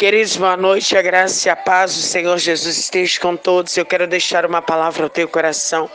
Queridos, 0.00 0.38
boa 0.38 0.56
noite, 0.56 0.96
a 0.96 1.02
graça 1.02 1.46
e 1.46 1.50
a 1.50 1.56
paz 1.56 1.94
do 1.94 2.00
Senhor 2.00 2.38
Jesus 2.38 2.78
esteja 2.78 3.20
com 3.20 3.36
todos. 3.36 3.76
Eu 3.76 3.84
quero 3.84 4.06
deixar 4.06 4.46
uma 4.46 4.62
palavra 4.62 5.02
ao 5.02 5.10
teu 5.10 5.28
coração, 5.28 5.90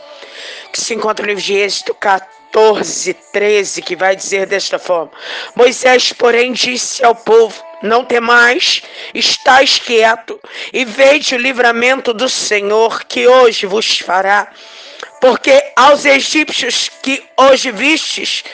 que 0.72 0.80
se 0.80 0.94
encontra 0.94 1.24
no 1.24 1.30
livro 1.30 1.42
de 1.42 1.54
Êxodo 1.54 1.92
14, 1.92 3.14
13, 3.32 3.82
que 3.82 3.96
vai 3.96 4.14
dizer 4.14 4.46
desta 4.46 4.78
forma: 4.78 5.10
Moisés, 5.56 6.12
porém, 6.12 6.52
disse 6.52 7.04
ao 7.04 7.16
povo: 7.16 7.60
Não 7.82 8.04
temais, 8.04 8.80
estáis 9.12 9.80
quieto, 9.80 10.38
e 10.72 10.84
veja 10.84 11.34
o 11.34 11.40
livramento 11.40 12.14
do 12.14 12.28
Senhor 12.28 13.02
que 13.06 13.26
hoje 13.26 13.66
vos 13.66 13.98
fará. 13.98 14.52
Porque 15.20 15.72
aos 15.74 16.04
egípcios 16.04 16.88
que 17.02 17.24
hoje 17.36 17.72
vistes, 17.72 18.44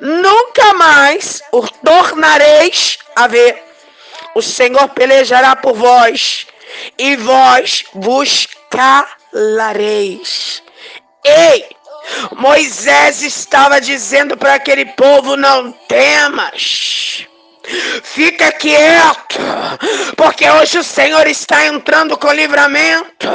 nunca 0.00 0.72
mais 0.72 1.42
o 1.52 1.68
tornareis 1.68 2.96
a 3.14 3.26
ver 3.26 3.71
o 4.34 4.42
Senhor 4.42 4.88
pelejará 4.90 5.56
por 5.56 5.74
vós 5.74 6.46
e 6.98 7.16
vós 7.16 7.84
vos 7.94 8.48
calareis. 8.70 10.62
Ei! 11.24 11.64
Moisés 12.36 13.22
estava 13.22 13.80
dizendo 13.80 14.36
para 14.36 14.54
aquele 14.54 14.86
povo: 14.86 15.36
não 15.36 15.72
temas. 15.72 17.26
Fica 18.02 18.52
quieto, 18.52 19.38
porque 20.16 20.48
hoje 20.50 20.78
o 20.78 20.84
Senhor 20.84 21.26
está 21.26 21.66
entrando 21.66 22.16
com 22.18 22.32
livramento. 22.32 23.28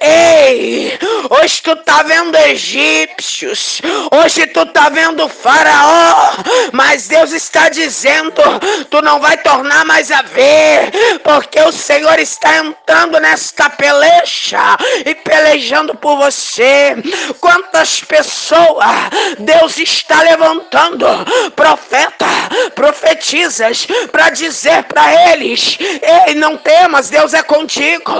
Ei, 0.00 0.98
hoje 1.28 1.62
tu 1.62 1.76
tá 1.76 2.02
vendo 2.02 2.34
egípcios, 2.36 3.82
hoje 4.10 4.46
tu 4.46 4.64
tá 4.66 4.88
vendo 4.88 5.28
faraó, 5.28 6.32
mas 6.72 7.08
Deus 7.08 7.32
está 7.32 7.68
dizendo, 7.68 8.40
tu 8.88 9.02
não 9.02 9.20
vai 9.20 9.36
tornar 9.38 9.84
mais 9.84 10.10
a 10.10 10.22
ver, 10.22 10.90
porque 11.22 11.60
o 11.60 11.72
Senhor 11.72 12.18
está 12.18 12.58
entrando 12.58 13.20
nesta 13.20 13.68
peleja 13.68 14.78
e 15.04 15.14
pelejando 15.14 15.94
por 15.94 16.16
você. 16.16 16.94
Quantas 17.40 18.00
pessoas 18.00 19.10
Deus 19.38 19.78
está 19.78 20.22
levantando, 20.22 21.06
profeta, 21.54 22.26
profetiza 22.74 23.70
para 24.10 24.30
dizer 24.30 24.84
para 24.84 25.32
eles: 25.32 25.78
Ei, 26.26 26.34
não 26.34 26.56
temas, 26.56 27.10
Deus 27.10 27.34
é 27.34 27.42
contigo. 27.42 28.12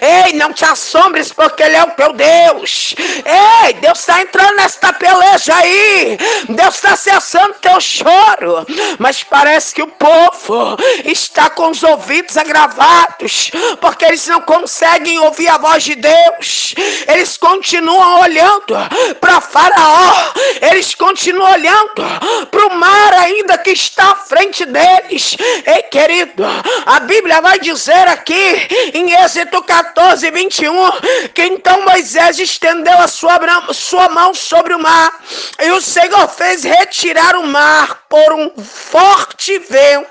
Ei, 0.00 0.32
não 0.34 0.52
te 0.52 0.64
assombres, 0.64 1.32
porque 1.32 1.62
Ele 1.62 1.76
é 1.76 1.82
o 1.82 1.90
teu 1.90 2.12
Deus. 2.12 2.94
Ei, 2.98 3.72
Deus 3.74 4.00
está 4.00 4.20
entrando 4.20 4.56
nesta 4.56 4.92
peleja 4.92 5.54
aí. 5.56 6.18
Deus 6.48 6.74
está 6.74 6.96
cessando 6.96 7.54
teu 7.72 7.80
choro. 7.80 8.66
Mas 8.98 9.22
parece 9.22 9.74
que 9.74 9.82
o 9.82 9.86
povo 9.86 10.76
está 11.04 11.48
com 11.50 11.70
os 11.70 11.82
ouvidos 11.82 12.36
agravados, 12.36 13.50
porque 13.80 14.04
eles 14.04 14.26
não 14.26 14.40
conseguem 14.42 15.18
ouvir 15.20 15.48
a 15.48 15.58
voz 15.58 15.82
de 15.82 15.94
Deus. 15.94 16.74
Eles 17.06 17.36
continuam 17.36 18.20
olhando 18.20 18.74
para 19.20 19.40
Faraó, 19.40 20.32
eles 20.60 20.94
continuam 20.94 21.50
olhando 21.52 22.02
para 22.50 22.66
o 22.66 22.74
mar 22.74 23.14
ainda 23.14 23.58
que 23.58 23.70
está 23.70 24.12
à 24.12 24.16
frente 24.16 24.64
deles. 24.64 25.36
Ei, 25.66 25.82
querido, 25.84 26.44
a 26.86 27.00
Bíblia 27.00 27.40
vai 27.40 27.58
dizer 27.58 28.08
aqui 28.08 28.68
em 28.94 29.12
Êxodo 29.22 29.62
14, 29.62 30.30
21, 30.30 30.90
que 31.34 31.44
então 31.44 31.84
Moisés 31.84 32.38
estendeu 32.38 32.98
a 32.98 33.08
sua, 33.08 33.38
sua 33.72 34.08
mão 34.08 34.34
sobre 34.34 34.74
o 34.74 34.78
mar, 34.78 35.12
e 35.60 35.70
o 35.70 35.80
Senhor 35.80 36.28
fez 36.28 36.64
retirar 36.64 37.36
o 37.36 37.46
mar 37.46 37.61
por 38.08 38.32
um 38.32 38.50
forte 38.62 39.58
vento 39.58 40.10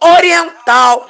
oriental 0.00 1.08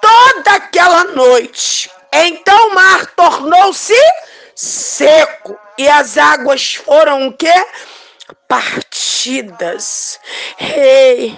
toda 0.00 0.52
aquela 0.56 1.04
noite. 1.04 1.90
Então 2.12 2.68
o 2.68 2.74
mar 2.74 3.06
tornou-se 3.14 3.94
seco 4.54 5.58
e 5.78 5.88
as 5.88 6.18
águas 6.18 6.74
foram 6.74 7.28
o 7.28 7.32
quê? 7.32 7.66
Partidas. 8.48 10.18
Ei, 10.60 11.36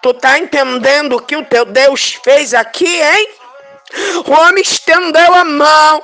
Tu 0.00 0.14
tá 0.14 0.38
entendendo 0.38 1.16
o 1.16 1.22
que 1.22 1.36
o 1.36 1.44
teu 1.44 1.64
Deus 1.64 2.18
fez 2.22 2.54
aqui, 2.54 3.02
hein? 3.02 3.28
O 4.26 4.32
homem 4.32 4.62
estendeu 4.62 5.34
a 5.34 5.44
mão. 5.44 6.02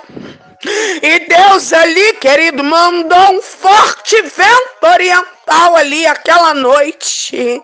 E 0.64 1.18
Deus 1.26 1.72
ali, 1.72 2.12
querido, 2.14 2.62
mandou 2.62 3.32
um 3.32 3.42
forte 3.42 4.20
vento 4.22 4.86
oriental 4.86 5.76
ali 5.76 6.06
aquela 6.06 6.54
noite 6.54 7.60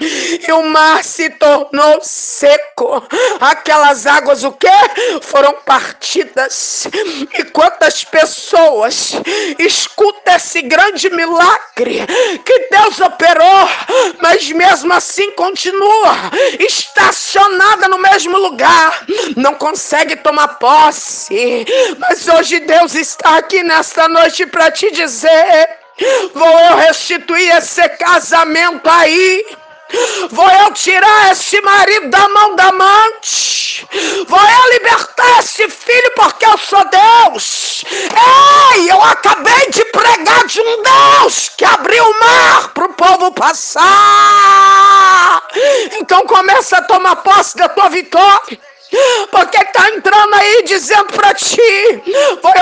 e 0.00 0.52
o 0.52 0.62
mar 0.62 1.02
se 1.02 1.30
tornou 1.30 2.00
seco. 2.02 3.02
Aquelas 3.40 4.06
águas 4.06 4.44
o 4.44 4.52
quê? 4.52 4.68
Foram 5.22 5.54
partidas. 5.64 6.86
E 7.38 7.44
quantas 7.44 8.04
pessoas 8.04 9.12
escuta 9.58 10.36
esse 10.36 10.62
grande 10.62 11.08
milagre 11.10 12.06
que 12.44 12.68
Deus 12.70 13.00
operou, 13.00 13.68
mas 14.20 14.50
mesmo 14.50 14.92
assim 14.92 15.30
continua 15.32 16.14
estacionada 16.58 17.88
no 17.88 17.98
mesmo 17.98 18.36
lugar, 18.38 19.04
não 19.36 19.54
consegue 19.54 20.16
tomar 20.16 20.48
posse. 20.58 21.64
Mas 21.98 22.28
hoje 22.28 22.60
Deus 22.60 22.94
está 22.94 23.38
aqui 23.38 23.62
nesta 23.62 24.08
noite 24.08 24.46
para 24.46 24.70
te 24.70 24.90
dizer: 24.90 25.68
vou 26.34 26.58
eu 26.60 26.76
restituir 26.76 27.56
esse 27.56 27.88
casamento 27.90 28.88
aí 28.88 29.44
Vou 30.30 30.50
eu 30.50 30.72
tirar 30.72 31.32
esse 31.32 31.60
marido 31.60 32.08
da 32.08 32.28
mão 32.28 32.56
da 32.56 32.68
amante. 32.68 33.86
Vou 34.26 34.40
eu 34.40 34.72
libertar 34.72 35.38
esse 35.38 35.68
filho 35.68 36.12
porque 36.16 36.44
eu 36.44 36.58
sou 36.58 36.84
Deus. 36.88 37.84
Ei, 38.74 38.90
eu 38.90 39.00
acabei 39.02 39.70
de 39.70 39.84
pregar 39.86 40.44
de 40.46 40.60
um 40.60 40.82
Deus 40.82 41.50
que 41.56 41.64
abriu 41.64 42.04
o 42.04 42.20
mar 42.20 42.68
para 42.74 42.84
o 42.86 42.94
povo 42.94 43.32
passar. 43.32 43.86
Então 46.00 46.22
começa 46.26 46.78
a 46.78 46.82
tomar 46.82 47.16
posse 47.16 47.56
da 47.56 47.68
tua 47.68 47.88
vitória. 47.88 48.58
Porque 49.30 49.58
está 49.58 49.88
entrando 49.90 50.34
aí 50.34 50.62
dizendo 50.64 51.12
para 51.12 51.34
ti: 51.34 52.02
vou 52.42 52.52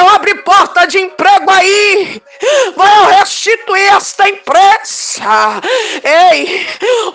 porta 0.84 0.86
de 0.86 0.98
emprego 1.00 1.50
aí, 1.50 2.22
eu 2.42 3.06
restituir 3.18 3.94
esta 3.94 4.28
empresa. 4.28 5.60
Ei, 6.02 6.66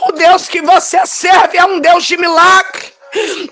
o 0.02 0.12
Deus 0.12 0.48
que 0.48 0.62
você 0.62 1.06
serve 1.06 1.58
é 1.58 1.66
um 1.66 1.80
Deus 1.80 2.06
de 2.06 2.18
milagre. 2.18 2.94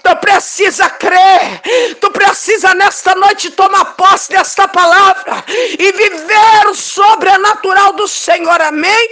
Tu 0.03 0.16
precisa 0.17 0.88
crer, 0.88 1.61
tu 2.00 2.11
precisa 2.11 2.75
nesta 2.75 3.16
noite 3.16 3.50
tomar 3.51 3.85
posse 3.95 4.29
desta 4.29 4.67
palavra 4.67 5.44
e 5.47 5.91
viver 5.91 6.67
o 6.67 6.75
sobrenatural 6.75 7.94
do 7.94 8.07
Senhor, 8.07 8.61
amém? 8.61 9.09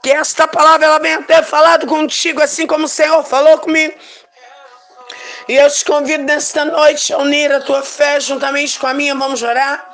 Que 0.00 0.10
esta 0.10 0.46
palavra 0.46 0.86
ela 0.86 1.00
venha 1.00 1.22
ter 1.22 1.42
falado 1.42 1.86
contigo, 1.86 2.40
assim 2.40 2.64
como 2.64 2.84
o 2.84 2.88
Senhor 2.88 3.24
falou 3.24 3.58
comigo. 3.58 3.92
E 5.48 5.56
eu 5.56 5.68
te 5.68 5.84
convido 5.84 6.22
nesta 6.22 6.64
noite 6.64 7.12
a 7.12 7.18
unir 7.18 7.50
a 7.52 7.60
tua 7.60 7.82
fé 7.82 8.20
juntamente 8.20 8.78
com 8.78 8.86
a 8.86 8.94
minha. 8.94 9.14
Vamos 9.16 9.42
orar. 9.42 9.84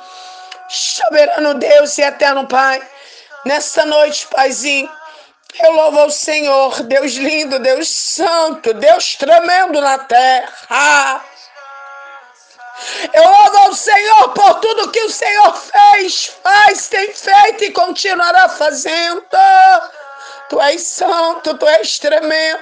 Soberano 0.67 1.53
Deus 1.55 1.97
e 1.97 2.01
eterno 2.01 2.47
Pai, 2.47 2.81
nesta 3.45 3.85
noite, 3.85 4.27
Paizinho, 4.27 4.89
eu 5.59 5.71
louvo 5.71 5.99
ao 5.99 6.09
Senhor, 6.09 6.83
Deus 6.83 7.13
lindo, 7.13 7.59
Deus 7.59 7.87
santo, 7.87 8.73
Deus 8.73 9.15
tremendo 9.15 9.79
na 9.79 9.97
terra. 9.99 11.23
Eu 13.13 13.23
louvo 13.23 13.57
ao 13.59 13.73
Senhor 13.73 14.29
por 14.33 14.55
tudo 14.55 14.91
que 14.91 15.01
o 15.01 15.09
Senhor 15.09 15.55
fez, 15.55 16.33
faz, 16.43 16.89
tem 16.89 17.13
feito 17.13 17.63
e 17.63 17.71
continuará 17.71 18.49
fazendo. 18.49 19.23
Tu 20.49 20.61
és 20.61 20.81
santo, 20.81 21.57
tu 21.57 21.67
és 21.67 21.99
tremendo. 21.99 22.59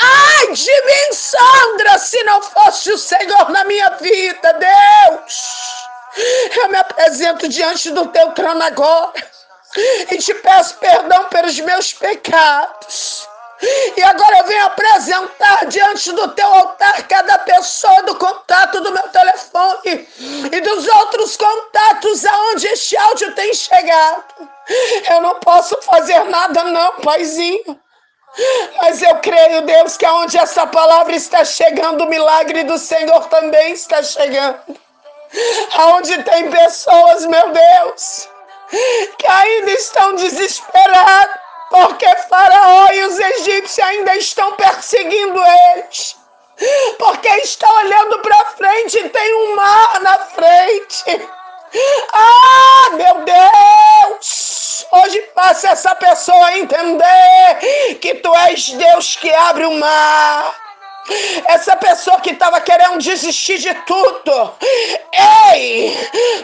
Ai 0.00 0.52
de 0.52 0.84
mim, 0.86 1.12
Sandra, 1.12 1.98
se 1.98 2.22
não 2.24 2.40
fosse 2.40 2.90
o 2.92 2.98
Senhor 2.98 3.50
na 3.50 3.64
minha 3.64 3.90
vida, 3.90 4.52
Deus. 4.54 5.67
Eu 6.56 6.68
me 6.68 6.76
apresento 6.76 7.48
diante 7.48 7.90
do 7.90 8.06
teu 8.08 8.32
trono 8.32 8.62
agora 8.62 9.12
e 10.10 10.18
te 10.18 10.34
peço 10.34 10.76
perdão 10.78 11.24
pelos 11.26 11.58
meus 11.60 11.92
pecados. 11.92 13.28
E 13.96 14.02
agora 14.02 14.38
eu 14.38 14.44
venho 14.46 14.66
apresentar 14.66 15.66
diante 15.66 16.12
do 16.12 16.28
teu 16.28 16.46
altar 16.46 17.08
cada 17.08 17.38
pessoa 17.38 18.02
do 18.04 18.14
contato 18.14 18.80
do 18.80 18.92
meu 18.92 19.08
telefone 19.08 20.08
e 20.52 20.60
dos 20.60 20.86
outros 20.86 21.36
contatos 21.36 22.24
aonde 22.24 22.68
este 22.68 22.96
áudio 22.96 23.34
tem 23.34 23.52
chegado. 23.52 24.48
Eu 25.10 25.20
não 25.22 25.40
posso 25.40 25.76
fazer 25.82 26.22
nada, 26.24 26.62
não, 26.64 26.92
paizinho. 27.00 27.80
Mas 28.80 29.02
eu 29.02 29.16
creio, 29.16 29.62
Deus, 29.62 29.96
que 29.96 30.06
aonde 30.06 30.38
essa 30.38 30.64
palavra 30.66 31.16
está 31.16 31.44
chegando, 31.44 32.04
o 32.04 32.08
milagre 32.08 32.62
do 32.62 32.78
Senhor 32.78 33.26
também 33.28 33.72
está 33.72 34.02
chegando. 34.02 34.78
Aonde 35.74 36.22
tem 36.24 36.50
pessoas, 36.50 37.26
meu 37.26 37.50
Deus, 37.50 38.28
que 39.18 39.30
ainda 39.30 39.70
estão 39.72 40.14
desesperadas, 40.14 41.36
porque 41.70 42.06
Faraó 42.28 42.88
e 42.92 43.04
os 43.04 43.18
egípcios 43.18 43.86
ainda 43.86 44.16
estão 44.16 44.52
perseguindo 44.54 45.40
eles. 45.74 46.16
olhando 47.80 48.18
para 48.20 48.44
frente 48.56 48.98
e 48.98 49.08
tem 49.08 49.34
um 49.34 49.56
mar 49.56 50.00
na 50.00 50.18
frente. 50.18 51.28
Ah, 52.12 52.90
meu 52.92 53.24
Deus! 53.24 54.86
Hoje 54.90 55.30
faça 55.34 55.68
essa 55.68 55.94
pessoa 55.94 56.56
entender 56.56 57.98
que 58.00 58.14
tu 58.16 58.34
és 58.34 58.70
Deus 58.70 59.16
que 59.16 59.30
abre 59.30 59.66
o 59.66 59.72
mar. 59.72 60.67
Essa 61.46 61.76
pessoa 61.76 62.20
que 62.20 62.30
estava 62.30 62.60
querendo 62.60 62.98
desistir 62.98 63.58
de 63.58 63.74
tudo. 63.86 64.54
Ei, 65.52 65.96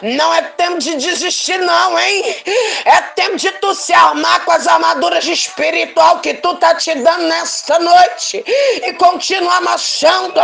não 0.02 0.32
é 0.34 0.42
tempo 0.42 0.78
de 0.78 0.96
desistir, 0.96 1.58
não, 1.58 1.98
hein? 1.98 2.36
É 2.84 3.00
tempo 3.14 3.36
de 3.36 3.50
tu 3.52 3.74
se 3.74 3.92
armar 3.92 4.44
com 4.44 4.52
as 4.52 4.66
armaduras 4.66 5.24
espiritual 5.26 6.20
que 6.20 6.34
tu 6.34 6.54
tá 6.56 6.74
te 6.74 6.94
dando 6.94 7.24
nesta 7.24 7.78
noite 7.78 8.44
e 8.46 8.92
continuar 8.94 9.60
marchando, 9.60 10.40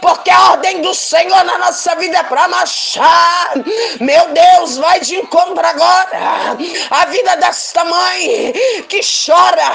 porque 0.00 0.30
a 0.30 0.52
ordem 0.52 0.82
do 0.82 0.94
Senhor 0.94 1.44
na 1.44 1.58
nossa 1.58 1.94
vida 1.96 2.18
é 2.18 2.22
para 2.22 2.48
marchar. 2.48 3.52
Meu 4.00 4.28
Deus, 4.28 4.76
vai 4.78 5.00
de 5.00 5.16
encontro 5.16 5.64
agora. 5.64 6.56
A 6.90 7.04
vida 7.06 7.36
desta 7.36 7.84
mãe 7.84 8.52
que 8.88 9.00
chora. 9.02 9.72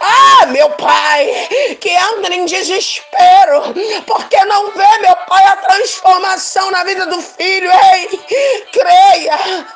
Ah, 0.00 0.46
meu 0.46 0.70
pai, 0.70 1.48
que 1.78 1.90
entra 1.90 2.34
em 2.34 2.44
desespero 2.44 3.62
porque 4.06 4.44
não 4.44 4.70
vê, 4.72 4.98
meu 4.98 5.16
Pai, 5.28 5.44
a 5.46 5.56
transformação 5.56 6.70
na 6.70 6.84
vida 6.84 7.06
do 7.06 7.20
filho. 7.20 7.70
Ei, 7.70 8.18
creia. 8.72 9.66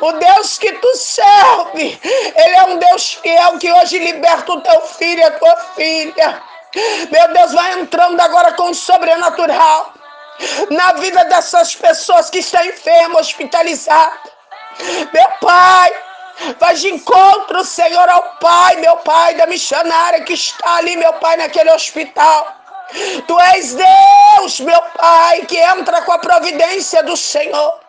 O 0.00 0.12
Deus 0.12 0.58
que 0.58 0.72
tu 0.72 0.96
serve, 0.96 2.00
Ele 2.02 2.54
é 2.56 2.62
um 2.64 2.78
Deus 2.78 3.14
fiel 3.14 3.58
que 3.58 3.72
hoje 3.72 3.98
liberta 3.98 4.52
o 4.52 4.60
teu 4.60 4.80
filho 4.82 5.20
e 5.20 5.24
a 5.24 5.30
tua 5.32 5.56
filha. 5.74 6.42
Meu 7.10 7.28
Deus, 7.32 7.52
vai 7.52 7.72
entrando 7.80 8.20
agora 8.20 8.52
com 8.52 8.70
o 8.70 8.74
sobrenatural 8.74 9.92
na 10.70 10.92
vida 10.94 11.24
dessas 11.24 11.74
pessoas 11.74 12.30
que 12.30 12.38
estão 12.38 12.64
enfermas, 12.64 13.28
hospitalizadas. 13.28 14.30
Meu 15.12 15.28
Pai, 15.40 15.92
Vai 16.58 16.74
de 16.74 16.88
encontro, 16.90 17.64
Senhor, 17.64 18.08
ao 18.08 18.22
Pai, 18.40 18.76
meu 18.76 18.96
Pai, 18.98 19.34
da 19.34 19.46
missionária 19.46 20.22
que 20.22 20.34
está 20.34 20.76
ali, 20.76 20.96
meu 20.96 21.12
Pai, 21.14 21.36
naquele 21.36 21.70
hospital. 21.72 22.54
Tu 23.26 23.40
és 23.40 23.74
Deus, 23.74 24.60
meu 24.60 24.80
Pai, 24.96 25.40
que 25.46 25.58
entra 25.58 26.02
com 26.02 26.12
a 26.12 26.18
providência 26.18 27.02
do 27.02 27.16
Senhor. 27.16 27.80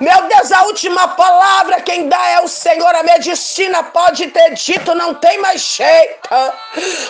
Meu 0.00 0.22
Deus, 0.28 0.52
a 0.52 0.62
última 0.62 1.08
palavra 1.08 1.80
quem 1.82 2.08
dá 2.08 2.28
é 2.28 2.40
o 2.40 2.48
Senhor. 2.48 2.94
A 2.94 3.02
medicina 3.02 3.82
pode 3.82 4.28
ter 4.28 4.54
dito, 4.54 4.94
não 4.94 5.14
tem 5.14 5.38
mais 5.38 5.60
jeito. 5.60 6.28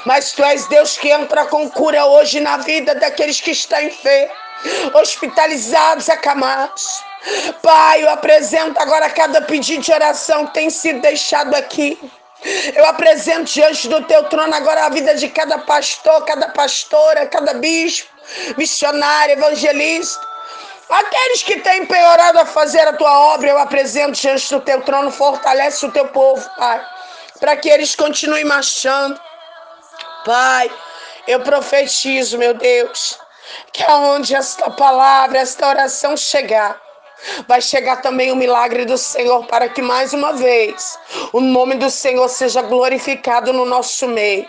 Mas 0.04 0.32
tu 0.32 0.42
és 0.42 0.66
Deus 0.66 0.96
que 0.96 1.10
entra 1.10 1.44
com 1.46 1.70
cura 1.70 2.04
hoje 2.06 2.40
na 2.40 2.56
vida 2.56 2.94
daqueles 2.94 3.40
que 3.40 3.52
estão 3.52 3.81
enfermos, 3.81 4.34
hospitalizados, 4.94 6.08
acamados. 6.08 7.10
Pai, 7.62 8.02
eu 8.02 8.11
apresento 8.11 8.81
agora 8.81 9.11
cada 9.11 9.43
pedido 9.43 9.82
de 9.82 9.93
oração 9.93 10.46
que 10.46 10.55
tem 10.55 10.70
sido 10.70 11.00
deixado 11.00 11.55
aqui. 11.55 11.99
Eu 12.75 12.87
apresento 12.87 13.52
diante 13.52 13.87
do 13.88 14.02
teu 14.05 14.25
trono 14.25 14.55
agora 14.55 14.87
a 14.87 14.88
vida 14.88 15.14
de 15.14 15.28
cada 15.28 15.58
pastor, 15.58 16.25
cada 16.25 16.49
pastora, 16.49 17.26
cada 17.26 17.55
bispo, 17.55 18.11
missionário, 18.56 19.34
evangelista. 19.34 20.20
Aqueles 20.88 21.43
que 21.43 21.61
têm 21.61 21.82
empenhorado 21.82 22.38
a 22.38 22.46
fazer 22.46 22.81
a 22.81 22.94
tua 22.94 23.17
obra, 23.34 23.50
eu 23.50 23.58
apresento 23.58 24.12
diante 24.12 24.52
do 24.52 24.61
teu 24.61 24.82
trono, 24.82 25.11
fortalece 25.11 25.87
o 25.87 25.93
teu 25.93 26.08
povo, 26.08 26.49
Pai, 26.56 26.84
para 27.38 27.56
que 27.56 27.69
eles 27.69 27.94
continuem 27.94 28.44
marchando. 28.44 29.20
Pai, 30.25 30.70
eu 31.28 31.40
profetizo, 31.40 32.38
meu 32.38 32.55
Deus, 32.55 33.19
que 33.73 33.84
aonde 33.84 34.34
esta 34.34 34.70
palavra, 34.70 35.38
esta 35.38 35.69
oração 35.69 36.16
chegar, 36.16 36.81
vai 37.46 37.61
chegar 37.61 38.02
também 38.02 38.32
o 38.32 38.37
milagre 38.37 38.84
do 38.84 38.96
Senhor 38.96 39.46
para 39.46 39.69
que 39.69 39.82
mais 39.82 40.12
uma 40.12 40.32
vez 40.32 40.99
o 41.32 41.40
nome 41.40 41.75
do 41.76 41.90
Senhor 41.90 42.28
seja 42.28 42.62
glorificado 42.62 43.52
no 43.52 43.64
nosso 43.64 44.06
meio. 44.08 44.46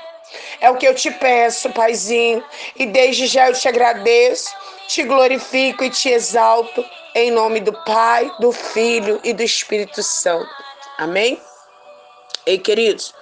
É 0.60 0.70
o 0.70 0.78
que 0.78 0.88
eu 0.88 0.96
te 0.96 1.12
peço, 1.12 1.70
Paizinho, 1.72 2.44
e 2.76 2.86
desde 2.86 3.28
já 3.28 3.50
eu 3.50 3.54
te 3.54 3.68
agradeço, 3.68 4.50
te 4.88 5.04
glorifico 5.04 5.84
e 5.84 5.90
te 5.90 6.10
exalto 6.10 6.84
em 7.14 7.32
nome 7.32 7.60
do 7.60 7.74
Pai, 7.84 8.32
do 8.40 8.52
Filho 8.52 9.20
e 9.24 9.34
do 9.34 9.44
Espírito 9.44 10.02
Santo. 10.02 10.50
Amém? 10.98 11.42
Ei, 12.46 12.58
queridos, 12.58 13.14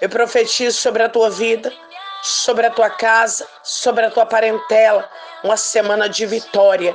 eu 0.00 0.08
profetizo 0.08 0.78
sobre 0.78 1.02
a 1.02 1.08
tua 1.08 1.30
vida, 1.30 1.72
sobre 2.22 2.66
a 2.66 2.70
tua 2.70 2.90
casa, 2.90 3.46
sobre 3.62 4.04
a 4.04 4.10
tua 4.10 4.26
parentela, 4.26 5.08
uma 5.44 5.56
semana 5.56 6.08
de 6.08 6.26
vitória 6.26 6.94